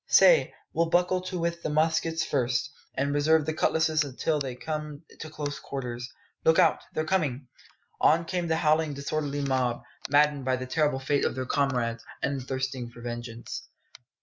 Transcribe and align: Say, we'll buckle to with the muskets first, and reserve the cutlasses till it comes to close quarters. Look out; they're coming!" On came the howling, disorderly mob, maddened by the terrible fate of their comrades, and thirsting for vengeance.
Say, 0.07 0.51
we'll 0.73 0.89
buckle 0.89 1.21
to 1.21 1.37
with 1.37 1.61
the 1.61 1.69
muskets 1.69 2.25
first, 2.25 2.71
and 2.95 3.13
reserve 3.13 3.45
the 3.45 3.53
cutlasses 3.53 4.03
till 4.17 4.39
it 4.43 4.59
comes 4.59 5.03
to 5.19 5.29
close 5.29 5.59
quarters. 5.59 6.11
Look 6.43 6.57
out; 6.57 6.79
they're 6.95 7.05
coming!" 7.05 7.45
On 7.99 8.25
came 8.25 8.47
the 8.47 8.55
howling, 8.55 8.95
disorderly 8.95 9.41
mob, 9.41 9.83
maddened 10.09 10.43
by 10.43 10.55
the 10.55 10.65
terrible 10.65 10.97
fate 10.99 11.23
of 11.23 11.35
their 11.35 11.45
comrades, 11.45 12.03
and 12.23 12.41
thirsting 12.41 12.89
for 12.89 12.99
vengeance. 13.01 13.67